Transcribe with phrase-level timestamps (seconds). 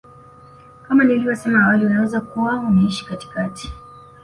[0.87, 3.73] kama nilivyosema awali unaweza kuwa unaishi katikati